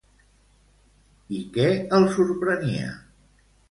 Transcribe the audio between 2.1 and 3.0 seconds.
sorprenia?